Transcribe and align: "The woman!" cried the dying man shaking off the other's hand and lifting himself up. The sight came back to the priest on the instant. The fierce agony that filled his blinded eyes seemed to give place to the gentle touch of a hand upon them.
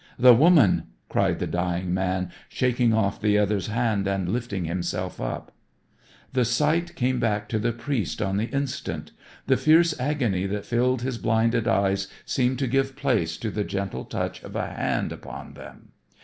"The 0.17 0.33
woman!" 0.33 0.87
cried 1.09 1.37
the 1.37 1.45
dying 1.45 1.93
man 1.93 2.31
shaking 2.49 2.91
off 2.91 3.21
the 3.21 3.37
other's 3.37 3.67
hand 3.67 4.07
and 4.07 4.27
lifting 4.27 4.65
himself 4.65 5.21
up. 5.21 5.51
The 6.33 6.43
sight 6.43 6.95
came 6.95 7.19
back 7.19 7.47
to 7.49 7.59
the 7.59 7.71
priest 7.71 8.19
on 8.19 8.37
the 8.37 8.45
instant. 8.49 9.11
The 9.45 9.57
fierce 9.57 9.93
agony 9.99 10.47
that 10.47 10.65
filled 10.65 11.03
his 11.03 11.19
blinded 11.19 11.67
eyes 11.67 12.07
seemed 12.25 12.57
to 12.57 12.67
give 12.67 12.95
place 12.95 13.37
to 13.37 13.51
the 13.51 13.63
gentle 13.63 14.05
touch 14.05 14.41
of 14.41 14.55
a 14.55 14.69
hand 14.73 15.11
upon 15.11 15.53
them. 15.53 15.89